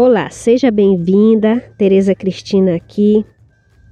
Olá, 0.00 0.30
seja 0.30 0.70
bem-vinda, 0.70 1.58
Tereza 1.76 2.14
Cristina 2.14 2.76
aqui. 2.76 3.26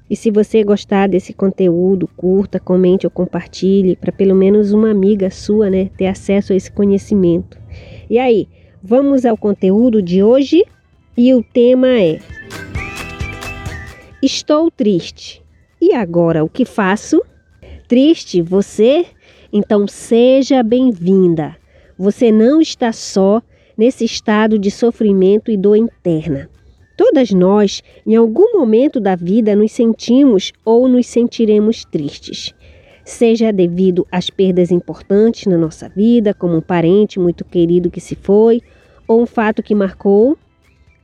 E 0.08 0.14
se 0.14 0.30
você 0.30 0.62
gostar 0.62 1.08
desse 1.08 1.32
conteúdo, 1.32 2.06
curta, 2.06 2.60
comente 2.60 3.08
ou 3.08 3.10
compartilhe 3.10 3.96
para 3.96 4.12
pelo 4.12 4.32
menos 4.32 4.70
uma 4.70 4.88
amiga 4.88 5.30
sua, 5.30 5.68
né, 5.68 5.90
ter 5.98 6.06
acesso 6.06 6.52
a 6.52 6.56
esse 6.56 6.70
conhecimento. 6.70 7.58
E 8.08 8.20
aí, 8.20 8.46
vamos 8.80 9.26
ao 9.26 9.36
conteúdo 9.36 10.00
de 10.00 10.22
hoje 10.22 10.64
e 11.16 11.34
o 11.34 11.42
tema 11.42 11.88
é 11.88 12.20
Estou 14.22 14.70
triste. 14.70 15.42
E 15.82 15.92
agora 15.92 16.44
o 16.44 16.48
que 16.48 16.64
faço? 16.64 17.20
Triste 17.88 18.40
você? 18.40 19.06
Então 19.52 19.88
seja 19.88 20.62
bem-vinda. 20.62 21.56
Você 21.98 22.30
não 22.30 22.60
está 22.60 22.92
só 22.92 23.42
nesse 23.76 24.04
estado 24.04 24.58
de 24.58 24.70
sofrimento 24.70 25.50
e 25.50 25.56
dor 25.56 25.76
interna. 25.76 26.48
Todas 26.96 27.30
nós, 27.30 27.82
em 28.06 28.16
algum 28.16 28.58
momento 28.58 28.98
da 28.98 29.14
vida, 29.14 29.54
nos 29.54 29.72
sentimos 29.72 30.52
ou 30.64 30.88
nos 30.88 31.06
sentiremos 31.06 31.84
tristes. 31.84 32.54
Seja 33.04 33.52
devido 33.52 34.06
às 34.10 34.30
perdas 34.30 34.70
importantes 34.70 35.46
na 35.46 35.58
nossa 35.58 35.88
vida, 35.88 36.32
como 36.32 36.56
um 36.56 36.60
parente 36.60 37.20
muito 37.20 37.44
querido 37.44 37.90
que 37.90 38.00
se 38.00 38.16
foi, 38.16 38.62
ou 39.06 39.22
um 39.22 39.26
fato 39.26 39.62
que 39.62 39.74
marcou, 39.74 40.38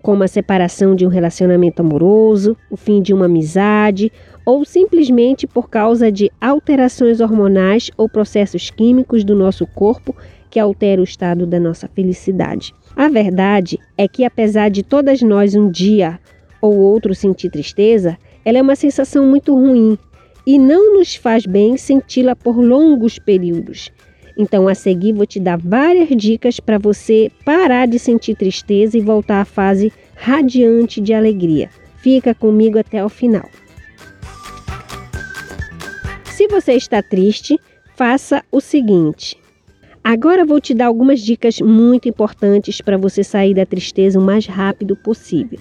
como 0.02 0.25
a 0.25 0.28
separação 0.28 0.97
de 0.97 1.06
um 1.06 1.09
relacionamento 1.09 1.80
amoroso, 1.80 2.56
o 2.70 2.77
fim 2.77 3.00
de 3.00 3.14
uma 3.14 3.27
amizade, 3.27 4.11
ou 4.45 4.64
simplesmente 4.64 5.47
por 5.47 5.70
causa 5.70 6.11
de 6.11 6.30
alterações 6.41 7.20
hormonais 7.20 7.91
ou 7.97 8.09
processos 8.09 8.70
químicos 8.70 9.23
do 9.23 9.36
nosso 9.36 9.64
corpo 9.66 10.16
que 10.52 10.61
altera 10.61 11.01
o 11.01 11.05
estado 11.05 11.47
da 11.47 11.59
nossa 11.59 11.88
felicidade. 11.88 12.74
A 12.95 13.09
verdade 13.09 13.79
é 13.97 14.06
que, 14.06 14.23
apesar 14.23 14.69
de 14.69 14.83
todas 14.83 15.23
nós 15.23 15.55
um 15.55 15.70
dia 15.70 16.20
ou 16.61 16.77
outro 16.77 17.15
sentir 17.15 17.51
tristeza, 17.51 18.19
ela 18.45 18.58
é 18.58 18.62
uma 18.62 18.77
sensação 18.77 19.27
muito 19.27 19.55
ruim 19.55 19.97
e 20.47 20.58
não 20.58 20.98
nos 20.98 21.14
faz 21.14 21.47
bem 21.47 21.78
senti-la 21.78 22.36
por 22.36 22.62
longos 22.62 23.19
períodos. 23.19 23.91
Então, 24.36 24.69
a 24.69 24.75
seguir, 24.75 25.14
vou 25.14 25.25
te 25.25 25.41
dar 25.41 25.56
várias 25.56 26.11
dicas 26.11 26.61
para 26.61 26.77
você 26.77 27.33
parar 27.47 27.86
de 27.86 27.98
sentir 27.98 28.34
tristeza 28.34 28.98
e 28.98 29.00
voltar 29.00 29.41
à 29.41 29.47
fase 29.47 29.91
radiante 30.14 31.00
de 31.00 31.14
alegria. 31.14 31.70
Fica 31.97 32.34
comigo 32.34 32.78
até 32.78 33.03
o 33.03 33.08
final. 33.08 33.48
Se 36.27 36.47
você 36.47 36.75
está 36.75 37.03
triste, 37.03 37.58
faça 37.97 38.42
o 38.50 38.61
seguinte: 38.61 39.42
Agora 40.05 40.45
vou 40.45 40.61
te 40.61 40.75
dar 40.75 40.86
algumas 40.86 41.20
dicas 41.20 41.61
muito 41.61 42.08
importantes 42.08 42.81
para 42.81 42.98
você 42.98 43.22
sair 43.22 43.55
da 43.55 43.64
tristeza 43.64 44.19
o 44.19 44.22
mais 44.22 44.47
rápido 44.47 44.97
possível. 44.97 45.61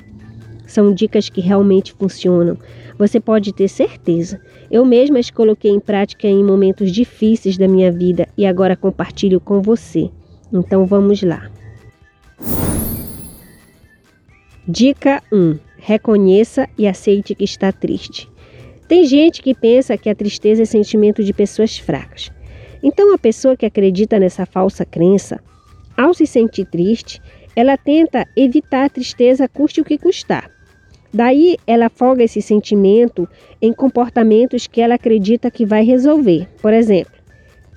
São 0.66 0.94
dicas 0.94 1.30
que 1.30 1.42
realmente 1.42 1.94
funcionam. 1.94 2.58
Você 2.98 3.20
pode 3.20 3.54
ter 3.54 3.68
certeza. 3.68 4.42
Eu 4.70 4.84
mesma 4.84 5.20
as 5.20 5.30
coloquei 5.30 5.70
em 5.70 5.80
prática 5.80 6.28
em 6.28 6.44
momentos 6.44 6.92
difíceis 6.92 7.56
da 7.56 7.68
minha 7.68 7.92
vida 7.92 8.28
e 8.36 8.46
agora 8.46 8.76
compartilho 8.76 9.40
com 9.40 9.62
você. 9.62 10.10
Então 10.52 10.86
vamos 10.88 11.22
lá. 11.22 11.52
Dica 14.68 15.22
1: 15.32 15.60
Reconheça 15.78 16.68
e 16.78 16.88
aceite 16.88 17.36
que 17.36 17.44
está 17.44 17.72
triste. 17.72 18.28
Tem 18.88 19.06
gente 19.06 19.42
que 19.42 19.54
pensa 19.54 19.98
que 19.98 20.10
a 20.10 20.16
tristeza 20.16 20.64
é 20.64 20.66
sentimento 20.66 21.24
de 21.24 21.32
pessoas 21.32 21.78
fracas. 21.78 22.32
Então, 22.84 23.14
a 23.14 23.18
pessoa 23.18 23.56
que 23.56 23.66
acredita 23.66 24.20
nessa 24.20 24.46
falsa 24.46 24.86
crença, 24.86 25.40
ao 25.96 26.14
se 26.14 26.26
sentir 26.26 26.66
triste, 26.66 27.22
ela 27.56 27.78
tenta 27.78 28.28
evitar 28.36 28.86
a 28.86 28.90
tristeza 28.90 29.48
custe 29.48 29.82
o 29.82 29.86
que 29.86 29.98
custar. 29.98 30.50
Daí, 31.14 31.58
ela 31.68 31.88
afoga 31.88 32.24
esse 32.24 32.42
sentimento 32.42 33.28
em 33.62 33.74
comportamentos 33.74 34.66
que 34.66 34.80
ela 34.80 34.96
acredita 34.96 35.52
que 35.52 35.66
vai 35.66 35.84
resolver. 35.84 36.48
Por 36.62 36.74
exemplo, 36.74 37.14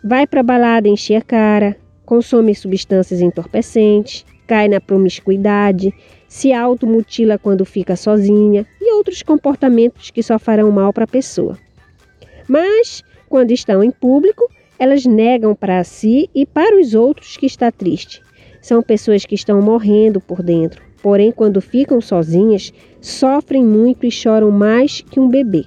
vai 0.02 0.26
para 0.26 0.42
balada 0.42 0.88
encher 0.88 1.16
a 1.16 1.22
cara, 1.22 1.76
consome 2.06 2.54
substâncias 2.54 3.20
entorpecentes, 3.20 4.24
cai 4.46 4.68
na 4.68 4.80
promiscuidade, 4.80 5.92
se 6.28 6.52
automutila 6.52 7.38
quando 7.38 7.64
fica 7.64 7.96
sozinha 7.96 8.66
e 8.80 8.92
outros 8.92 9.22
comportamentos 9.22 10.10
que 10.10 10.22
só 10.22 10.38
farão 10.38 10.70
mal 10.70 10.92
para 10.92 11.04
a 11.04 11.08
pessoa. 11.08 11.58
Mas, 12.46 13.02
quando 13.28 13.50
estão 13.50 13.82
em 13.82 13.90
público, 13.90 14.48
elas 14.78 15.04
negam 15.04 15.54
para 15.54 15.82
si 15.84 16.28
e 16.34 16.44
para 16.44 16.78
os 16.80 16.94
outros 16.94 17.36
que 17.36 17.46
está 17.46 17.70
triste. 17.70 18.22
São 18.60 18.82
pessoas 18.82 19.24
que 19.24 19.34
estão 19.34 19.60
morrendo 19.60 20.20
por 20.20 20.42
dentro, 20.42 20.82
porém, 21.02 21.30
quando 21.30 21.60
ficam 21.60 22.00
sozinhas, 22.00 22.72
sofrem 23.00 23.64
muito 23.64 24.06
e 24.06 24.10
choram 24.10 24.50
mais 24.50 25.00
que 25.02 25.20
um 25.20 25.28
bebê. 25.28 25.66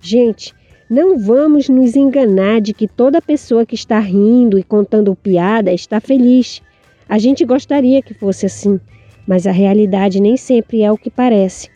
Gente, 0.00 0.54
não 0.88 1.18
vamos 1.18 1.68
nos 1.68 1.96
enganar 1.96 2.60
de 2.60 2.74
que 2.74 2.86
toda 2.86 3.22
pessoa 3.22 3.64
que 3.64 3.74
está 3.74 3.98
rindo 3.98 4.58
e 4.58 4.62
contando 4.62 5.16
piada 5.16 5.72
está 5.72 6.00
feliz. 6.00 6.60
A 7.08 7.18
gente 7.18 7.44
gostaria 7.44 8.02
que 8.02 8.14
fosse 8.14 8.46
assim, 8.46 8.78
mas 9.26 9.46
a 9.46 9.52
realidade 9.52 10.20
nem 10.20 10.36
sempre 10.36 10.82
é 10.82 10.92
o 10.92 10.98
que 10.98 11.10
parece. 11.10 11.70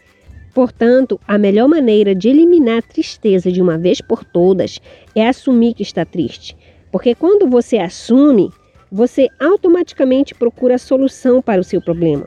Portanto, 0.56 1.21
a 1.28 1.37
melhor 1.37 1.69
maneira 1.69 2.15
de 2.15 2.31
eliminar 2.31 2.78
a 2.78 2.83
tristeza 2.83 3.53
de 3.53 3.61
uma 3.61 3.77
vez 3.77 4.00
por 4.00 4.25
todas 4.25 4.81
é 5.15 5.28
assumir 5.28 5.75
que 5.75 5.83
está 5.83 6.03
triste. 6.03 6.56
Porque 6.91 7.15
quando 7.15 7.47
você 7.47 7.77
assume, 7.77 8.49
você 8.91 9.28
automaticamente 9.39 10.34
procura 10.34 10.77
a 10.77 10.78
solução 10.78 11.43
para 11.43 11.61
o 11.61 11.65
seu 11.65 11.83
problema. 11.83 12.27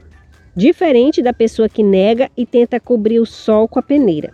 Diferente 0.55 1.23
da 1.23 1.33
pessoa 1.33 1.67
que 1.67 1.81
nega 1.81 2.29
e 2.37 2.45
tenta 2.45 2.79
cobrir 2.79 3.19
o 3.19 3.25
sol 3.25 3.67
com 3.67 3.79
a 3.79 3.81
peneira. 3.81 4.31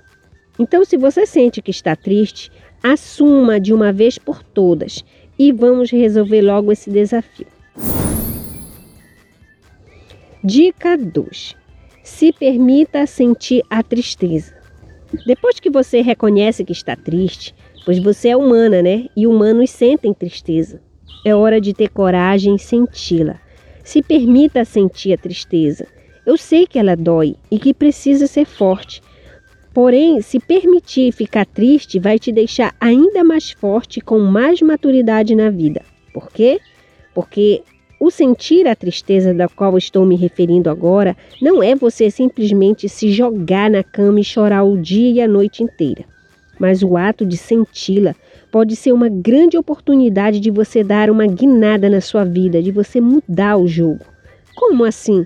Então, 0.59 0.83
se 0.83 0.97
você 0.97 1.25
sente 1.25 1.61
que 1.61 1.71
está 1.71 1.95
triste, 1.95 2.51
assuma 2.83 3.61
de 3.61 3.73
uma 3.73 3.93
vez 3.93 4.17
por 4.17 4.43
todas 4.43 5.05
e 5.39 5.53
vamos 5.53 5.89
resolver 5.89 6.41
logo 6.41 6.69
esse 6.69 6.89
desafio. 6.89 7.47
Dica 10.43 10.97
2 10.97 11.63
se 12.05 12.31
permita 12.31 13.07
sentir 13.07 13.63
a 13.67 13.81
tristeza. 13.81 14.55
Depois 15.25 15.59
que 15.59 15.71
você 15.71 16.01
reconhece 16.01 16.63
que 16.63 16.71
está 16.71 16.95
triste, 16.95 17.55
pois 17.83 17.97
você 17.97 18.29
é 18.29 18.37
humana, 18.37 18.79
né? 18.79 19.07
E 19.17 19.25
humanos 19.25 19.71
sentem 19.71 20.13
tristeza. 20.13 20.79
É 21.25 21.33
hora 21.33 21.59
de 21.59 21.73
ter 21.73 21.89
coragem 21.89 22.55
e 22.55 22.59
senti-la. 22.59 23.41
Se 23.83 24.03
permita 24.03 24.63
sentir 24.63 25.13
a 25.13 25.17
tristeza. 25.17 25.87
Eu 26.27 26.37
sei 26.37 26.67
que 26.67 26.77
ela 26.77 26.95
dói 26.95 27.35
e 27.49 27.57
que 27.57 27.73
precisa 27.73 28.27
ser 28.27 28.45
forte. 28.45 29.01
Porém, 29.73 30.21
se 30.21 30.39
permitir 30.39 31.11
ficar 31.11 31.45
triste 31.45 31.97
vai 31.97 32.19
te 32.19 32.31
deixar 32.31 32.75
ainda 32.79 33.23
mais 33.23 33.49
forte 33.49 33.99
com 33.99 34.19
mais 34.19 34.61
maturidade 34.61 35.33
na 35.33 35.49
vida. 35.49 35.81
Por 36.13 36.31
quê? 36.31 36.59
Porque 37.15 37.63
o 38.05 38.11
sentir 38.11 38.67
a 38.67 38.75
tristeza 38.75 39.33
da 39.33 39.47
qual 39.47 39.75
estou 39.79 40.05
me 40.05 40.15
referindo 40.15 40.69
agora 40.69 41.17
não 41.41 41.63
é 41.63 41.73
você 41.73 42.11
simplesmente 42.11 42.87
se 42.87 43.11
jogar 43.11 43.67
na 43.67 43.83
cama 43.83 44.19
e 44.19 44.23
chorar 44.23 44.61
o 44.61 44.77
dia 44.77 45.09
e 45.09 45.19
a 45.19 45.27
noite 45.27 45.63
inteira. 45.63 46.05
Mas 46.59 46.83
o 46.83 46.95
ato 46.95 47.25
de 47.25 47.35
senti-la 47.35 48.13
pode 48.51 48.75
ser 48.75 48.91
uma 48.91 49.09
grande 49.09 49.57
oportunidade 49.57 50.39
de 50.39 50.51
você 50.51 50.83
dar 50.83 51.09
uma 51.09 51.25
guinada 51.25 51.89
na 51.89 51.99
sua 51.99 52.23
vida, 52.23 52.61
de 52.61 52.71
você 52.71 53.01
mudar 53.01 53.57
o 53.57 53.67
jogo. 53.67 54.05
Como 54.55 54.85
assim? 54.85 55.25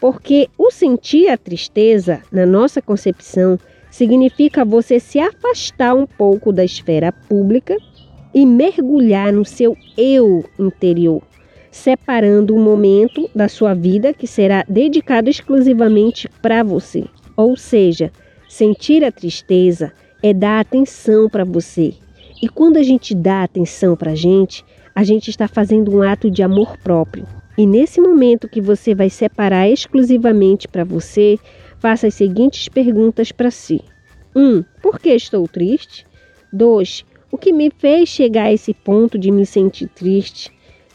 Porque 0.00 0.48
o 0.58 0.72
sentir 0.72 1.28
a 1.28 1.38
tristeza, 1.38 2.20
na 2.32 2.44
nossa 2.44 2.82
concepção, 2.82 3.60
significa 3.92 4.64
você 4.64 4.98
se 4.98 5.20
afastar 5.20 5.94
um 5.94 6.04
pouco 6.04 6.52
da 6.52 6.64
esfera 6.64 7.12
pública 7.12 7.76
e 8.34 8.44
mergulhar 8.44 9.32
no 9.32 9.44
seu 9.44 9.76
eu 9.96 10.44
interior 10.58 11.22
separando 11.78 12.54
um 12.54 12.62
momento 12.62 13.30
da 13.34 13.48
sua 13.48 13.72
vida 13.72 14.12
que 14.12 14.26
será 14.26 14.64
dedicado 14.68 15.30
exclusivamente 15.30 16.28
para 16.42 16.62
você. 16.62 17.04
Ou 17.36 17.56
seja, 17.56 18.12
sentir 18.48 19.04
a 19.04 19.12
tristeza 19.12 19.92
é 20.22 20.34
dar 20.34 20.60
atenção 20.60 21.28
para 21.28 21.44
você. 21.44 21.94
E 22.42 22.48
quando 22.48 22.76
a 22.76 22.82
gente 22.82 23.14
dá 23.14 23.44
atenção 23.44 23.96
para 23.96 24.10
a 24.10 24.14
gente, 24.14 24.64
a 24.94 25.04
gente 25.04 25.30
está 25.30 25.46
fazendo 25.46 25.96
um 25.96 26.02
ato 26.02 26.28
de 26.30 26.42
amor 26.42 26.76
próprio. 26.78 27.26
E 27.56 27.64
nesse 27.64 28.00
momento 28.00 28.48
que 28.48 28.60
você 28.60 28.94
vai 28.94 29.08
separar 29.08 29.68
exclusivamente 29.68 30.66
para 30.66 30.84
você, 30.84 31.38
faça 31.78 32.08
as 32.08 32.14
seguintes 32.14 32.68
perguntas 32.68 33.30
para 33.30 33.50
si: 33.50 33.80
1. 34.34 34.40
Um, 34.40 34.64
por 34.82 34.98
que 34.98 35.10
estou 35.10 35.46
triste? 35.46 36.04
2. 36.52 37.04
O 37.30 37.38
que 37.38 37.52
me 37.52 37.70
fez 37.70 38.08
chegar 38.08 38.44
a 38.44 38.52
esse 38.52 38.74
ponto 38.74 39.18
de 39.18 39.30
me 39.30 39.46
sentir 39.46 39.88
triste? 39.88 40.50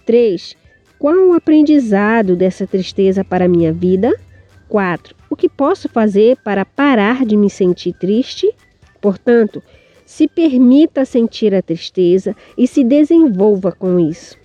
3. 0.05 0.55
Qual 1.03 1.31
o 1.31 1.33
aprendizado 1.33 2.33
dessa 2.33 2.65
tristeza 2.65 3.25
para 3.25 3.43
a 3.43 3.47
minha 3.49 3.73
vida? 3.73 4.17
4. 4.69 5.13
O 5.29 5.35
que 5.35 5.49
posso 5.49 5.89
fazer 5.89 6.37
para 6.37 6.63
parar 6.63 7.25
de 7.25 7.35
me 7.35 7.49
sentir 7.49 7.91
triste? 7.91 8.49
Portanto, 9.01 9.61
se 10.05 10.29
permita 10.29 11.03
sentir 11.03 11.53
a 11.53 11.61
tristeza 11.61 12.33
e 12.57 12.65
se 12.65 12.85
desenvolva 12.85 13.73
com 13.73 13.99
isso. 13.99 14.37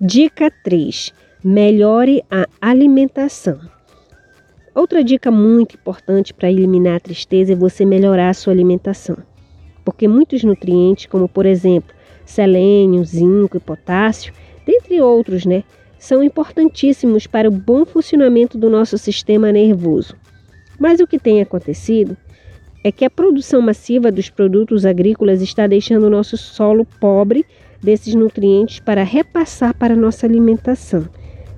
Dica 0.00 0.52
3. 0.62 1.12
melhore 1.42 2.22
a 2.30 2.46
alimentação. 2.60 3.58
Outra 4.72 5.02
dica 5.02 5.32
muito 5.32 5.74
importante 5.74 6.32
para 6.32 6.48
eliminar 6.48 6.98
a 6.98 7.00
tristeza 7.00 7.54
é 7.54 7.56
você 7.56 7.84
melhorar 7.84 8.28
a 8.28 8.34
sua 8.34 8.52
alimentação. 8.52 9.16
Porque 9.84 10.06
muitos 10.06 10.44
nutrientes, 10.44 11.06
como 11.06 11.28
por 11.28 11.44
exemplo 11.44 11.92
selênio, 12.24 13.04
zinco 13.04 13.56
e 13.56 13.60
potássio, 13.60 14.32
dentre 14.66 15.00
outros, 15.00 15.44
né, 15.44 15.64
são 15.98 16.22
importantíssimos 16.22 17.26
para 17.26 17.48
o 17.48 17.52
bom 17.52 17.84
funcionamento 17.84 18.56
do 18.56 18.70
nosso 18.70 18.96
sistema 18.96 19.52
nervoso. 19.52 20.14
Mas 20.78 21.00
o 21.00 21.06
que 21.06 21.18
tem 21.18 21.40
acontecido 21.40 22.16
é 22.82 22.90
que 22.90 23.04
a 23.04 23.10
produção 23.10 23.60
massiva 23.60 24.10
dos 24.10 24.30
produtos 24.30 24.86
agrícolas 24.86 25.42
está 25.42 25.66
deixando 25.66 26.04
o 26.04 26.10
nosso 26.10 26.36
solo 26.36 26.86
pobre 26.98 27.44
desses 27.82 28.14
nutrientes 28.14 28.80
para 28.80 29.02
repassar 29.02 29.74
para 29.74 29.94
a 29.94 29.96
nossa 29.96 30.26
alimentação 30.26 31.08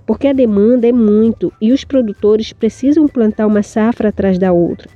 porque 0.06 0.26
a 0.26 0.32
demanda 0.32 0.86
é 0.86 0.92
muito 0.92 1.52
e 1.60 1.72
os 1.72 1.84
produtores 1.84 2.52
precisam 2.52 3.06
plantar 3.06 3.46
uma 3.46 3.62
safra 3.62 4.08
atrás 4.08 4.38
da 4.38 4.52
outra. 4.52 4.88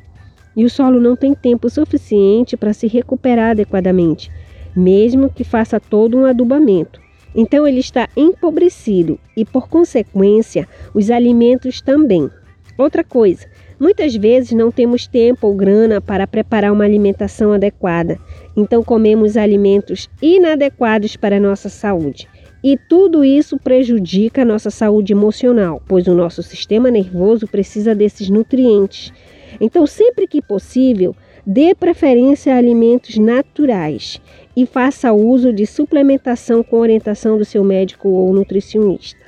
E 0.57 0.65
o 0.65 0.71
solo 0.71 1.01
não 1.01 1.15
tem 1.15 1.35
tempo 1.35 1.69
suficiente 1.69 2.57
para 2.57 2.73
se 2.73 2.87
recuperar 2.87 3.51
adequadamente, 3.51 4.31
mesmo 4.75 5.31
que 5.31 5.45
faça 5.45 5.79
todo 5.79 6.17
um 6.17 6.25
adubamento. 6.25 7.01
Então 7.37 7.69
ele 7.69 7.81
está 7.81 8.09
empobrecido 8.17 9.21
e, 9.37 9.45
por 9.45 9.69
consequência, 9.69 10.67
os 10.95 11.11
alimentos 11.11 11.83
também. 11.83 12.31
Outra 12.79 13.05
coisa, 13.05 13.47
muitas 13.79 14.17
vezes 14.17 14.53
não 14.53 14.71
temos 14.71 15.07
tempo 15.07 15.47
ou 15.47 15.55
grana 15.55 16.01
para 16.01 16.27
preparar 16.27 16.73
uma 16.73 16.85
alimentação 16.85 17.53
adequada, 17.53 18.19
então 18.57 18.83
comemos 18.83 19.37
alimentos 19.37 20.09
inadequados 20.23 21.15
para 21.15 21.37
a 21.37 21.41
nossa 21.41 21.69
saúde. 21.69 22.27
E 22.65 22.77
tudo 22.77 23.23
isso 23.23 23.59
prejudica 23.59 24.43
a 24.43 24.45
nossa 24.45 24.71
saúde 24.71 25.13
emocional, 25.13 25.83
pois 25.87 26.07
o 26.07 26.15
nosso 26.15 26.43
sistema 26.43 26.91
nervoso 26.91 27.47
precisa 27.47 27.95
desses 27.95 28.31
nutrientes. 28.31 29.13
Então, 29.61 29.87
sempre 29.87 30.27
que 30.27 30.43
possível, 30.43 31.15
dê 31.47 31.75
preferência 31.75 32.55
a 32.55 32.59
alimentos 32.59 33.17
naturais 33.19 34.21
e 34.57 34.65
faça 34.65 35.13
uso 35.13 35.53
de 35.53 35.67
suplementação 35.67 36.63
com 36.63 36.79
orientação 36.79 37.37
do 37.37 37.45
seu 37.45 37.63
médico 37.63 38.09
ou 38.09 38.33
nutricionista. 38.33 39.21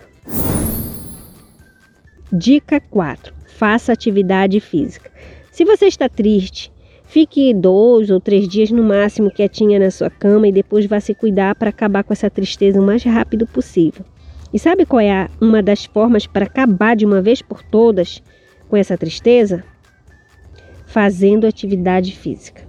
Dica 2.33 2.81
4: 2.81 3.35
faça 3.47 3.93
atividade 3.93 4.59
física. 4.61 5.11
Se 5.53 5.65
você 5.65 5.87
está 5.87 6.09
triste, 6.09 6.73
Fique 7.09 7.55
dois 7.55 8.11
ou 8.11 8.21
três 8.21 8.47
dias 8.47 8.71
no 8.71 8.83
máximo 8.83 9.31
quietinha 9.31 9.79
na 9.79 9.91
sua 9.91 10.11
cama 10.11 10.47
e 10.47 10.53
depois 10.53 10.85
vá 10.85 11.01
se 11.01 11.15
cuidar 11.15 11.55
para 11.55 11.71
acabar 11.71 12.05
com 12.05 12.13
essa 12.13 12.29
tristeza 12.29 12.79
o 12.79 12.85
mais 12.85 13.03
rápido 13.03 13.47
possível. 13.47 14.05
E 14.53 14.59
sabe 14.59 14.85
qual 14.85 15.01
é 15.01 15.27
uma 15.41 15.63
das 15.63 15.87
formas 15.87 16.27
para 16.27 16.45
acabar 16.45 16.95
de 16.95 17.07
uma 17.07 17.23
vez 17.23 17.41
por 17.41 17.63
todas 17.63 18.23
com 18.69 18.77
essa 18.77 18.99
tristeza? 18.99 19.65
Fazendo 20.85 21.47
atividade 21.47 22.15
física. 22.15 22.68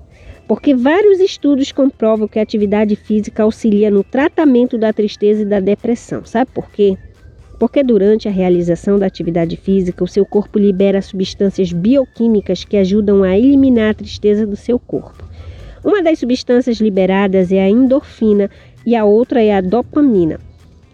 Porque 0.50 0.76
vários 0.76 1.20
estudos 1.20 1.72
comprovam 1.72 2.28
que 2.28 2.40
a 2.40 2.42
atividade 2.42 2.96
física 2.96 3.44
auxilia 3.44 3.90
no 3.90 4.04
tratamento 4.04 4.78
da 4.78 4.92
tristeza 4.92 5.44
e 5.44 5.46
da 5.46 5.62
depressão. 5.62 6.26
Sabe 6.26 6.52
por 6.52 6.70
quê? 6.72 6.98
porque 7.60 7.84
durante 7.84 8.26
a 8.26 8.32
realização 8.32 8.98
da 8.98 9.06
atividade 9.06 9.58
física, 9.58 10.02
o 10.02 10.08
seu 10.08 10.26
corpo 10.26 10.58
libera 10.58 11.02
substâncias 11.02 11.74
bioquímicas 11.74 12.64
que 12.64 12.78
ajudam 12.78 13.22
a 13.22 13.38
eliminar 13.38 13.92
a 13.92 13.94
tristeza 13.94 14.48
do 14.48 14.56
seu 14.56 14.80
corpo. 14.80 15.28
Uma 15.84 16.02
das 16.02 16.20
substâncias 16.20 16.78
liberadas 16.78 17.52
é 17.52 17.62
a 17.62 17.70
endorfina 17.70 18.50
e 18.86 18.96
a 18.96 19.04
outra 19.04 19.44
é 19.44 19.54
a 19.54 19.60
dopamina. 19.60 20.40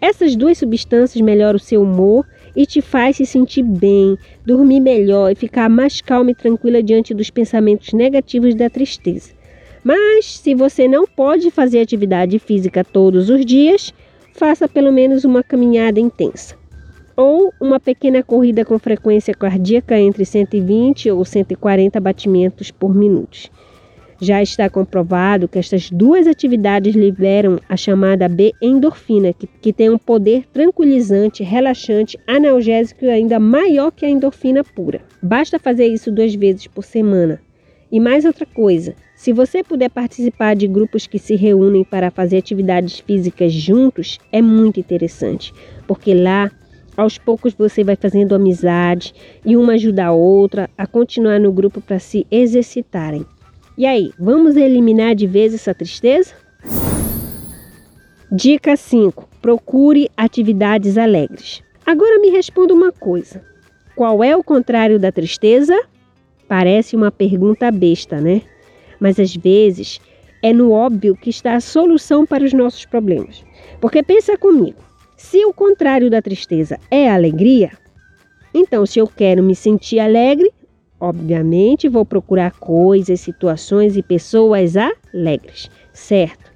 Essas 0.00 0.34
duas 0.34 0.58
substâncias 0.58 1.22
melhoram 1.22 1.56
o 1.56 1.60
seu 1.60 1.82
humor 1.82 2.26
e 2.54 2.66
te 2.66 2.80
faz 2.80 3.16
se 3.16 3.26
sentir 3.26 3.62
bem, 3.62 4.18
dormir 4.44 4.80
melhor 4.80 5.30
e 5.30 5.36
ficar 5.36 5.68
mais 5.68 6.00
calma 6.00 6.32
e 6.32 6.34
tranquila 6.34 6.82
diante 6.82 7.14
dos 7.14 7.30
pensamentos 7.30 7.92
negativos 7.92 8.56
da 8.56 8.68
tristeza. 8.68 9.35
Mas 9.86 10.38
se 10.38 10.52
você 10.52 10.88
não 10.88 11.06
pode 11.06 11.48
fazer 11.48 11.78
atividade 11.78 12.40
física 12.40 12.82
todos 12.82 13.30
os 13.30 13.46
dias, 13.46 13.94
faça 14.32 14.66
pelo 14.66 14.92
menos 14.92 15.24
uma 15.24 15.44
caminhada 15.44 16.00
intensa. 16.00 16.56
Ou 17.16 17.52
uma 17.60 17.78
pequena 17.78 18.20
corrida 18.20 18.64
com 18.64 18.80
frequência 18.80 19.32
cardíaca 19.32 19.96
entre 19.96 20.24
120 20.24 21.12
ou 21.12 21.24
140 21.24 22.00
batimentos 22.00 22.72
por 22.72 22.92
minuto. 22.92 23.48
Já 24.20 24.42
está 24.42 24.68
comprovado 24.68 25.46
que 25.46 25.56
estas 25.56 25.88
duas 25.88 26.26
atividades 26.26 26.96
liberam 26.96 27.60
a 27.68 27.76
chamada 27.76 28.28
B-endorfina, 28.28 29.32
que, 29.32 29.46
que 29.46 29.72
tem 29.72 29.88
um 29.88 29.98
poder 29.98 30.46
tranquilizante, 30.52 31.44
relaxante, 31.44 32.18
analgésico 32.26 33.04
e 33.04 33.10
ainda 33.10 33.38
maior 33.38 33.92
que 33.92 34.04
a 34.04 34.10
endorfina 34.10 34.64
pura. 34.64 35.00
Basta 35.22 35.60
fazer 35.60 35.86
isso 35.86 36.10
duas 36.10 36.34
vezes 36.34 36.66
por 36.66 36.82
semana. 36.82 37.40
E 37.92 38.00
mais 38.00 38.24
outra 38.24 38.44
coisa, 38.44 38.96
se 39.16 39.32
você 39.32 39.64
puder 39.64 39.88
participar 39.88 40.54
de 40.54 40.68
grupos 40.68 41.06
que 41.06 41.18
se 41.18 41.34
reúnem 41.36 41.82
para 41.82 42.10
fazer 42.10 42.36
atividades 42.36 43.00
físicas 43.00 43.50
juntos, 43.50 44.18
é 44.30 44.42
muito 44.42 44.78
interessante, 44.78 45.54
porque 45.86 46.12
lá 46.12 46.50
aos 46.94 47.16
poucos 47.16 47.54
você 47.54 47.82
vai 47.82 47.96
fazendo 47.96 48.34
amizade 48.34 49.14
e 49.44 49.56
uma 49.56 49.72
ajuda 49.72 50.04
a 50.04 50.12
outra 50.12 50.68
a 50.76 50.86
continuar 50.86 51.40
no 51.40 51.50
grupo 51.50 51.80
para 51.80 51.98
se 51.98 52.26
exercitarem. 52.30 53.24
E 53.76 53.86
aí, 53.86 54.12
vamos 54.18 54.54
eliminar 54.54 55.14
de 55.14 55.26
vez 55.26 55.54
essa 55.54 55.74
tristeza? 55.74 56.34
Dica 58.30 58.76
5: 58.76 59.28
procure 59.40 60.10
atividades 60.14 60.98
alegres. 60.98 61.62
Agora 61.86 62.20
me 62.20 62.28
responda 62.28 62.74
uma 62.74 62.92
coisa: 62.92 63.42
qual 63.94 64.22
é 64.22 64.36
o 64.36 64.44
contrário 64.44 64.98
da 64.98 65.10
tristeza? 65.10 65.74
Parece 66.46 66.94
uma 66.94 67.10
pergunta 67.10 67.70
besta, 67.70 68.20
né? 68.20 68.42
Mas 69.00 69.18
às 69.18 69.34
vezes 69.34 70.00
é 70.42 70.52
no 70.52 70.72
óbvio 70.72 71.16
que 71.16 71.30
está 71.30 71.54
a 71.54 71.60
solução 71.60 72.24
para 72.26 72.44
os 72.44 72.52
nossos 72.52 72.84
problemas. 72.84 73.44
Porque 73.80 74.02
pensa 74.02 74.36
comigo, 74.36 74.78
se 75.16 75.44
o 75.44 75.52
contrário 75.52 76.10
da 76.10 76.22
tristeza 76.22 76.78
é 76.90 77.10
alegria, 77.10 77.72
então 78.54 78.86
se 78.86 78.98
eu 78.98 79.06
quero 79.06 79.42
me 79.42 79.54
sentir 79.54 79.98
alegre, 79.98 80.52
obviamente 81.00 81.88
vou 81.88 82.04
procurar 82.04 82.52
coisas, 82.52 83.20
situações 83.20 83.96
e 83.96 84.02
pessoas 84.02 84.74
alegres, 84.76 85.70
certo? 85.92 86.50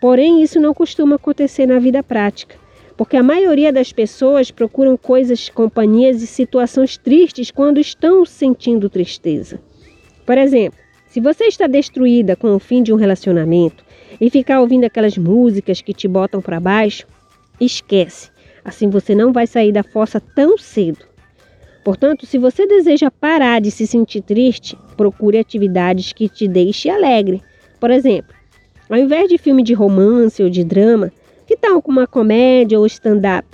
Porém, 0.00 0.42
isso 0.42 0.60
não 0.60 0.74
costuma 0.74 1.16
acontecer 1.16 1.66
na 1.66 1.78
vida 1.78 2.02
prática, 2.02 2.56
porque 2.96 3.16
a 3.16 3.22
maioria 3.22 3.72
das 3.72 3.92
pessoas 3.92 4.50
procuram 4.50 4.96
coisas, 4.96 5.48
companhias 5.48 6.22
e 6.22 6.26
situações 6.26 6.96
tristes 6.96 7.50
quando 7.50 7.78
estão 7.78 8.24
sentindo 8.24 8.90
tristeza. 8.90 9.60
Por 10.26 10.36
exemplo, 10.38 10.81
se 11.12 11.20
você 11.20 11.44
está 11.44 11.66
destruída 11.66 12.34
com 12.34 12.54
o 12.54 12.58
fim 12.58 12.82
de 12.82 12.90
um 12.90 12.96
relacionamento 12.96 13.84
e 14.18 14.30
ficar 14.30 14.62
ouvindo 14.62 14.84
aquelas 14.84 15.18
músicas 15.18 15.82
que 15.82 15.92
te 15.92 16.08
botam 16.08 16.40
para 16.40 16.58
baixo, 16.58 17.06
esquece. 17.60 18.30
Assim 18.64 18.88
você 18.88 19.14
não 19.14 19.30
vai 19.30 19.46
sair 19.46 19.72
da 19.72 19.82
fossa 19.82 20.18
tão 20.18 20.56
cedo. 20.56 21.04
Portanto, 21.84 22.24
se 22.24 22.38
você 22.38 22.66
deseja 22.66 23.10
parar 23.10 23.60
de 23.60 23.70
se 23.70 23.86
sentir 23.86 24.22
triste, 24.22 24.74
procure 24.96 25.36
atividades 25.36 26.14
que 26.14 26.30
te 26.30 26.48
deixem 26.48 26.90
alegre. 26.90 27.42
Por 27.78 27.90
exemplo, 27.90 28.34
ao 28.88 28.96
invés 28.96 29.28
de 29.28 29.36
filme 29.36 29.62
de 29.62 29.74
romance 29.74 30.42
ou 30.42 30.48
de 30.48 30.64
drama, 30.64 31.12
que 31.46 31.58
tal 31.58 31.82
uma 31.86 32.06
comédia 32.06 32.78
ou 32.78 32.86
stand-up? 32.86 33.46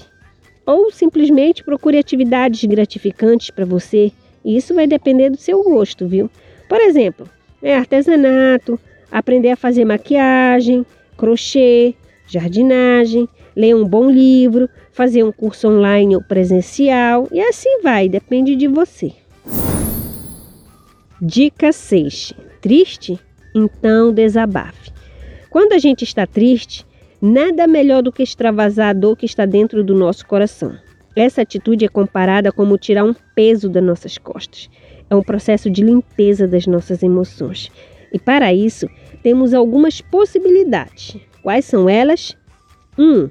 Ou 0.64 0.92
simplesmente 0.92 1.64
procure 1.64 1.98
atividades 1.98 2.62
gratificantes 2.66 3.50
para 3.50 3.64
você. 3.64 4.12
E 4.44 4.56
isso 4.56 4.76
vai 4.76 4.86
depender 4.86 5.28
do 5.28 5.36
seu 5.36 5.60
gosto, 5.64 6.06
viu? 6.06 6.30
Por 6.68 6.80
exemplo, 6.80 7.28
é 7.62 7.76
artesanato, 7.76 8.78
aprender 9.10 9.50
a 9.50 9.56
fazer 9.56 9.84
maquiagem, 9.84 10.84
crochê, 11.16 11.94
jardinagem, 12.26 13.28
ler 13.56 13.74
um 13.74 13.84
bom 13.84 14.10
livro, 14.10 14.68
fazer 14.92 15.22
um 15.24 15.32
curso 15.32 15.68
online 15.68 16.14
ou 16.14 16.22
presencial 16.22 17.28
e 17.32 17.40
assim 17.40 17.80
vai, 17.82 18.08
depende 18.08 18.54
de 18.54 18.68
você. 18.68 19.12
Dica 21.20 21.72
6. 21.72 22.34
Triste? 22.60 23.18
Então 23.54 24.12
desabafe. 24.12 24.92
Quando 25.50 25.72
a 25.72 25.78
gente 25.78 26.04
está 26.04 26.26
triste, 26.26 26.86
nada 27.20 27.66
melhor 27.66 28.02
do 28.02 28.12
que 28.12 28.22
extravasar 28.22 28.90
a 28.90 28.92
dor 28.92 29.16
que 29.16 29.26
está 29.26 29.44
dentro 29.44 29.82
do 29.82 29.94
nosso 29.94 30.26
coração. 30.26 30.76
Essa 31.16 31.42
atitude 31.42 31.84
é 31.84 31.88
comparada 31.88 32.52
como 32.52 32.78
tirar 32.78 33.02
um 33.02 33.14
peso 33.34 33.68
das 33.68 33.82
nossas 33.82 34.18
costas 34.18 34.70
é 35.10 35.14
um 35.14 35.22
processo 35.22 35.70
de 35.70 35.82
limpeza 35.82 36.46
das 36.46 36.66
nossas 36.66 37.02
emoções. 37.02 37.70
E 38.12 38.18
para 38.18 38.52
isso, 38.52 38.88
temos 39.22 39.54
algumas 39.54 40.00
possibilidades. 40.00 41.16
Quais 41.42 41.64
são 41.64 41.88
elas? 41.88 42.36
1. 42.98 43.02
Um, 43.02 43.30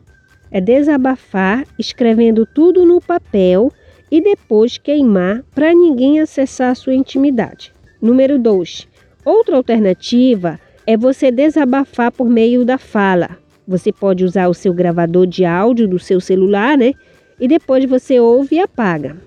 é 0.50 0.62
desabafar 0.62 1.66
escrevendo 1.78 2.46
tudo 2.46 2.86
no 2.86 3.02
papel 3.02 3.72
e 4.10 4.22
depois 4.22 4.78
queimar 4.78 5.44
para 5.54 5.74
ninguém 5.74 6.20
acessar 6.20 6.72
a 6.72 6.76
sua 6.76 6.94
intimidade. 6.94 7.74
Número 8.02 8.40
2. 8.40 8.88
Outra 9.26 9.58
alternativa 9.58 10.60
é 10.86 10.96
você 10.96 11.32
desabafar 11.32 12.12
por 12.12 12.30
meio 12.30 12.64
da 12.64 12.78
fala. 12.78 13.38
Você 13.68 13.92
pode 13.92 14.24
usar 14.24 14.48
o 14.48 14.54
seu 14.54 14.74
gravador 14.74 15.28
de 15.28 15.44
áudio 15.44 15.88
do 15.88 16.00
seu 16.00 16.22
celular, 16.22 16.78
né? 16.78 16.94
e 17.40 17.48
depois 17.48 17.86
você 17.86 18.20
ouve 18.20 18.56
e 18.56 18.60
apaga. 18.60 19.18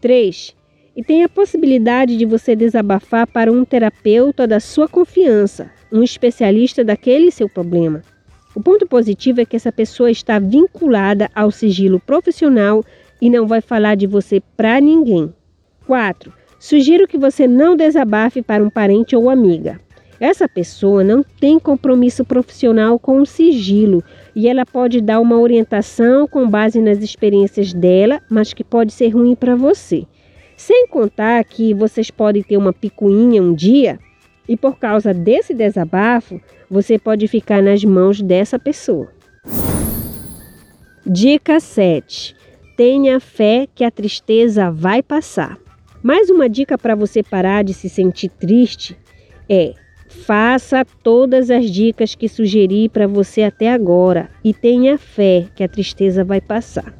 3. 0.00 0.54
E 0.96 1.04
tem 1.04 1.22
a 1.22 1.28
possibilidade 1.28 2.16
de 2.16 2.24
você 2.24 2.56
desabafar 2.56 3.26
para 3.26 3.52
um 3.52 3.66
terapeuta 3.66 4.46
da 4.46 4.58
sua 4.58 4.88
confiança, 4.88 5.70
um 5.92 6.02
especialista 6.02 6.82
daquele 6.82 7.30
seu 7.30 7.50
problema. 7.50 8.00
O 8.54 8.62
ponto 8.62 8.86
positivo 8.86 9.42
é 9.42 9.44
que 9.44 9.56
essa 9.56 9.70
pessoa 9.70 10.10
está 10.10 10.38
vinculada 10.38 11.30
ao 11.34 11.50
sigilo 11.50 12.00
profissional 12.00 12.82
e 13.20 13.28
não 13.28 13.46
vai 13.46 13.60
falar 13.60 13.94
de 13.94 14.06
você 14.06 14.40
para 14.56 14.80
ninguém. 14.80 15.34
4. 15.86 16.32
Sugiro 16.58 17.06
que 17.06 17.18
você 17.18 17.46
não 17.46 17.76
desabafe 17.76 18.40
para 18.40 18.64
um 18.64 18.70
parente 18.70 19.14
ou 19.14 19.28
amiga. 19.28 19.78
Essa 20.18 20.48
pessoa 20.48 21.04
não 21.04 21.22
tem 21.22 21.58
compromisso 21.58 22.24
profissional 22.24 22.98
com 22.98 23.20
o 23.20 23.26
sigilo 23.26 24.02
e 24.34 24.48
ela 24.48 24.64
pode 24.64 25.02
dar 25.02 25.20
uma 25.20 25.38
orientação 25.38 26.26
com 26.26 26.48
base 26.48 26.80
nas 26.80 27.02
experiências 27.02 27.74
dela, 27.74 28.22
mas 28.30 28.54
que 28.54 28.64
pode 28.64 28.94
ser 28.94 29.10
ruim 29.10 29.34
para 29.34 29.54
você. 29.54 30.06
Sem 30.56 30.86
contar 30.88 31.44
que 31.44 31.74
vocês 31.74 32.10
podem 32.10 32.42
ter 32.42 32.56
uma 32.56 32.72
picuinha 32.72 33.42
um 33.42 33.54
dia 33.54 33.98
e 34.48 34.56
por 34.56 34.78
causa 34.78 35.12
desse 35.12 35.52
desabafo, 35.52 36.40
você 36.70 36.98
pode 36.98 37.28
ficar 37.28 37.62
nas 37.62 37.84
mãos 37.84 38.22
dessa 38.22 38.58
pessoa. 38.58 39.08
Dica 41.04 41.60
7. 41.60 42.34
Tenha 42.76 43.20
fé 43.20 43.68
que 43.74 43.84
a 43.84 43.90
tristeza 43.90 44.70
vai 44.70 45.02
passar. 45.02 45.58
Mais 46.02 46.30
uma 46.30 46.48
dica 46.48 46.78
para 46.78 46.94
você 46.94 47.22
parar 47.22 47.64
de 47.64 47.74
se 47.74 47.88
sentir 47.88 48.28
triste 48.28 48.96
é: 49.48 49.74
faça 50.08 50.84
todas 51.02 51.50
as 51.50 51.70
dicas 51.70 52.14
que 52.14 52.28
sugeri 52.28 52.88
para 52.88 53.06
você 53.06 53.42
até 53.42 53.72
agora 53.72 54.30
e 54.42 54.54
tenha 54.54 54.98
fé 54.98 55.46
que 55.54 55.64
a 55.64 55.68
tristeza 55.68 56.24
vai 56.24 56.40
passar. 56.40 56.94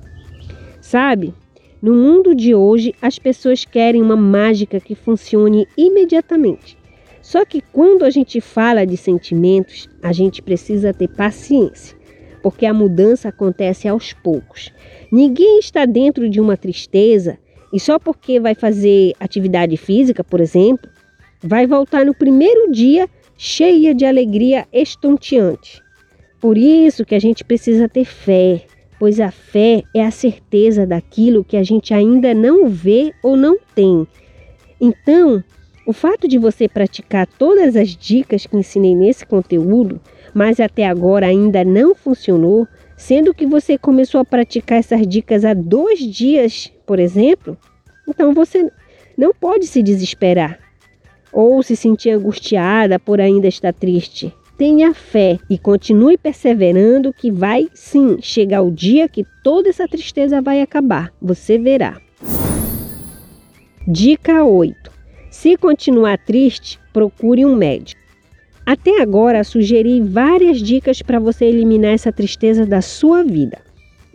Sabe? 0.80 1.34
No 1.82 1.94
mundo 1.94 2.34
de 2.34 2.54
hoje, 2.54 2.94
as 3.02 3.18
pessoas 3.18 3.64
querem 3.64 4.00
uma 4.00 4.16
mágica 4.16 4.80
que 4.80 4.94
funcione 4.94 5.68
imediatamente. 5.76 6.78
Só 7.20 7.44
que 7.44 7.60
quando 7.60 8.04
a 8.04 8.10
gente 8.10 8.40
fala 8.40 8.86
de 8.86 8.96
sentimentos, 8.96 9.88
a 10.02 10.12
gente 10.12 10.40
precisa 10.40 10.94
ter 10.94 11.08
paciência, 11.08 11.96
porque 12.42 12.64
a 12.64 12.72
mudança 12.72 13.28
acontece 13.28 13.88
aos 13.88 14.12
poucos. 14.12 14.72
Ninguém 15.12 15.58
está 15.58 15.84
dentro 15.84 16.28
de 16.28 16.40
uma 16.40 16.56
tristeza 16.56 17.38
e 17.72 17.80
só 17.80 17.98
porque 17.98 18.40
vai 18.40 18.54
fazer 18.54 19.12
atividade 19.20 19.76
física, 19.76 20.24
por 20.24 20.40
exemplo, 20.40 20.88
vai 21.42 21.66
voltar 21.66 22.06
no 22.06 22.14
primeiro 22.14 22.70
dia 22.70 23.08
cheia 23.36 23.94
de 23.94 24.06
alegria 24.06 24.66
estonteante. 24.72 25.82
Por 26.40 26.56
isso 26.56 27.04
que 27.04 27.14
a 27.14 27.18
gente 27.18 27.44
precisa 27.44 27.88
ter 27.88 28.04
fé, 28.04 28.64
pois 28.98 29.20
a 29.20 29.30
fé 29.30 29.82
é 29.94 30.04
a 30.04 30.10
certeza 30.10 30.86
daquilo 30.86 31.44
que 31.44 31.56
a 31.56 31.62
gente 31.62 31.92
ainda 31.92 32.34
não 32.34 32.68
vê 32.68 33.12
ou 33.22 33.36
não 33.36 33.58
tem. 33.74 34.06
Então, 34.80 35.42
o 35.86 35.92
fato 35.92 36.26
de 36.26 36.38
você 36.38 36.68
praticar 36.68 37.26
todas 37.26 37.76
as 37.76 37.90
dicas 37.90 38.46
que 38.46 38.56
ensinei 38.56 38.94
nesse 38.94 39.24
conteúdo, 39.24 40.00
mas 40.34 40.58
até 40.60 40.86
agora 40.86 41.26
ainda 41.26 41.64
não 41.64 41.94
funcionou, 41.94 42.66
sendo 42.96 43.34
que 43.34 43.46
você 43.46 43.78
começou 43.78 44.20
a 44.20 44.24
praticar 44.24 44.78
essas 44.78 45.06
dicas 45.06 45.44
há 45.44 45.54
dois 45.54 46.00
dias, 46.00 46.72
por 46.84 46.98
exemplo, 46.98 47.56
então 48.08 48.34
você 48.34 48.70
não 49.16 49.32
pode 49.32 49.66
se 49.66 49.82
desesperar 49.82 50.58
ou 51.32 51.62
se 51.62 51.76
sentir 51.76 52.10
angustiada 52.10 52.98
por 52.98 53.20
ainda 53.20 53.46
estar 53.46 53.72
triste. 53.72 54.32
Tenha 54.56 54.94
fé 54.94 55.38
e 55.50 55.58
continue 55.58 56.16
perseverando 56.16 57.12
que 57.12 57.30
vai 57.30 57.68
sim 57.74 58.16
chegar 58.22 58.62
o 58.62 58.70
dia 58.70 59.06
que 59.06 59.22
toda 59.44 59.68
essa 59.68 59.86
tristeza 59.86 60.40
vai 60.40 60.62
acabar. 60.62 61.12
Você 61.20 61.58
verá. 61.58 62.00
Dica 63.86 64.44
8. 64.44 64.90
Se 65.30 65.58
continuar 65.58 66.16
triste, 66.16 66.80
procure 66.90 67.44
um 67.44 67.54
médico. 67.54 68.00
Até 68.64 69.02
agora 69.02 69.44
sugeri 69.44 70.00
várias 70.00 70.58
dicas 70.58 71.02
para 71.02 71.18
você 71.18 71.44
eliminar 71.44 71.92
essa 71.92 72.10
tristeza 72.10 72.64
da 72.64 72.80
sua 72.80 73.22
vida. 73.22 73.58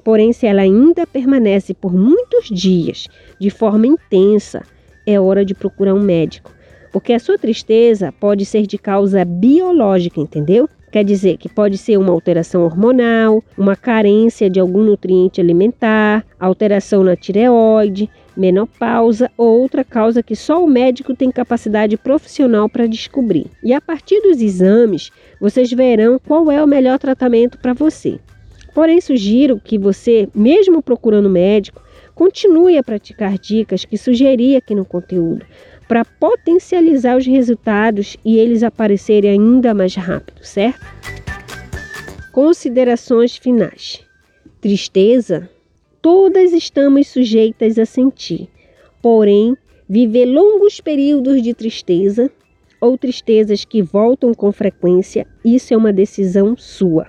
Porém, 0.04 0.34
se 0.34 0.48
ela 0.48 0.64
ainda 0.64 1.06
permanece 1.06 1.76
por 1.76 1.94
muitos 1.94 2.50
dias 2.50 3.08
de 3.40 3.52
forma 3.52 3.86
intensa, 3.86 4.64
é 5.06 5.20
hora 5.20 5.46
de 5.46 5.54
procurar 5.54 5.94
um 5.94 6.02
médico, 6.02 6.52
porque 6.92 7.14
a 7.14 7.20
sua 7.20 7.38
tristeza 7.38 8.12
pode 8.12 8.46
ser 8.46 8.68
de 8.68 8.78
causa 8.78 9.24
biológica, 9.26 10.20
entendeu? 10.20 10.70
Quer 10.92 11.06
dizer 11.06 11.38
que 11.38 11.48
pode 11.48 11.78
ser 11.78 11.98
uma 11.98 12.12
alteração 12.12 12.64
hormonal, 12.66 13.42
uma 13.58 13.78
carência 13.78 14.50
de 14.50 14.60
algum 14.60 14.84
nutriente 14.84 15.40
alimentar, 15.40 16.26
alteração 16.38 17.02
na 17.02 17.16
tireoide, 17.16 18.10
menopausa 18.36 19.32
ou 19.38 19.62
outra 19.62 19.86
causa 19.86 20.22
que 20.22 20.36
só 20.36 20.62
o 20.62 20.68
médico 20.68 21.16
tem 21.16 21.32
capacidade 21.32 21.96
profissional 21.96 22.68
para 22.68 22.88
descobrir. 22.88 23.48
E 23.64 23.74
a 23.74 23.80
partir 23.80 24.20
dos 24.20 24.42
exames, 24.42 25.12
vocês 25.40 25.72
verão 25.72 26.20
qual 26.20 26.52
é 26.52 26.62
o 26.62 26.68
melhor 26.68 27.00
tratamento 27.00 27.58
para 27.58 27.74
você. 27.74 28.20
Porém, 28.74 29.00
sugiro 29.00 29.62
que 29.64 29.78
você, 29.78 30.28
mesmo 30.36 30.82
procurando 30.82 31.30
médico, 31.30 31.82
continue 32.16 32.78
a 32.78 32.84
praticar 32.84 33.38
dicas 33.38 33.86
que 33.86 33.98
sugeri 33.98 34.56
aqui 34.56 34.76
no 34.76 34.86
conteúdo, 34.86 35.46
para 35.92 36.06
potencializar 36.06 37.18
os 37.18 37.26
resultados 37.26 38.16
e 38.24 38.38
eles 38.38 38.64
aparecerem 38.64 39.32
ainda 39.32 39.74
mais 39.74 39.94
rápido, 39.94 40.42
certo? 40.42 40.80
Considerações 42.32 43.36
finais. 43.36 44.02
Tristeza, 44.62 45.50
todas 46.02 46.54
estamos 46.54 47.10
sujeitas 47.10 47.78
a 47.78 47.86
sentir. 47.86 48.48
Porém, 49.02 49.58
viver 49.90 50.28
longos 50.28 50.80
períodos 50.80 51.42
de 51.42 51.54
tristeza 51.54 52.32
ou 52.80 52.98
tristezas 52.98 53.66
que 53.66 53.82
voltam 53.82 54.34
com 54.34 54.50
frequência, 54.54 55.28
isso 55.44 55.74
é 55.74 55.78
uma 55.78 55.92
decisão 55.92 56.56
sua. 56.56 57.08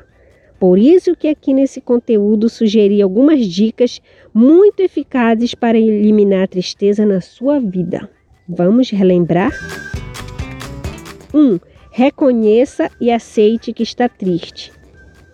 Por 0.58 0.76
isso 0.76 1.14
que 1.14 1.28
aqui 1.28 1.54
nesse 1.54 1.80
conteúdo 1.80 2.48
sugeri 2.48 3.00
algumas 3.00 3.46
dicas 3.46 4.02
muito 4.34 4.80
eficazes 4.80 5.54
para 5.54 5.78
eliminar 5.78 6.42
a 6.42 6.48
tristeza 6.48 7.06
na 7.06 7.20
sua 7.20 7.60
vida. 7.60 8.10
Vamos 8.54 8.90
relembrar? 8.90 9.50
1. 11.32 11.38
Um, 11.38 11.58
reconheça 11.90 12.90
e 13.00 13.10
aceite 13.10 13.72
que 13.72 13.82
está 13.82 14.10
triste. 14.10 14.70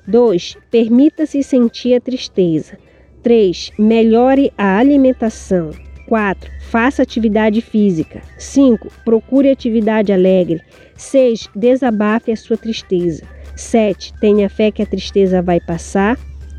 2. 0.06 0.56
Permita-se 0.70 1.42
sentir 1.42 1.94
a 1.94 2.00
tristeza. 2.00 2.78
3. 3.24 3.72
Melhore 3.76 4.52
a 4.56 4.78
alimentação. 4.78 5.72
4. 6.06 6.48
Faça 6.70 7.02
atividade 7.02 7.60
física. 7.60 8.22
5. 8.38 8.88
Procure 9.04 9.50
atividade 9.50 10.12
alegre. 10.12 10.62
6. 10.96 11.48
Desabafe 11.56 12.30
a 12.30 12.36
sua 12.36 12.56
tristeza. 12.56 13.24
7. 13.56 14.14
Tenha 14.20 14.48
fé 14.48 14.70
que 14.70 14.82
a 14.82 14.86
tristeza 14.86 15.42
vai 15.42 15.58
passar. 15.58 16.16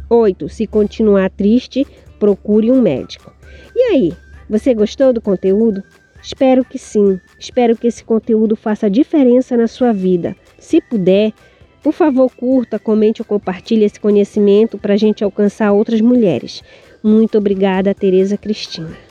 8. 0.10 0.50
Se 0.50 0.68
continuar 0.68 1.30
triste, 1.30 1.88
procure 2.20 2.70
um 2.70 2.82
médico. 2.82 3.34
E 3.74 3.82
aí, 3.94 4.14
você 4.50 4.74
gostou 4.74 5.14
do 5.14 5.22
conteúdo? 5.22 5.84
Espero 6.22 6.64
que 6.66 6.78
sim. 6.78 7.20
Espero 7.40 7.76
que 7.76 7.88
esse 7.88 8.04
conteúdo 8.04 8.56
faça 8.56 8.90
diferença 8.90 9.56
na 9.56 9.68
sua 9.68 9.92
vida. 9.92 10.36
Se 10.58 10.82
puder, 10.82 11.34
por 11.82 11.94
favor, 11.94 12.30
curta, 12.36 12.78
comente 12.78 13.22
ou 13.22 13.26
compartilhe 13.26 13.86
esse 13.86 14.00
conhecimento 14.00 14.78
para 14.78 14.94
a 14.94 14.98
gente 14.98 15.24
alcançar 15.24 15.72
outras 15.72 16.02
mulheres. 16.02 16.62
Muito 17.02 17.38
obrigada, 17.38 17.96
Tereza 17.96 18.38
Cristina. 18.38 19.09